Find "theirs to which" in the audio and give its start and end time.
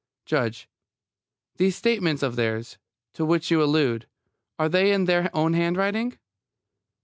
2.35-3.51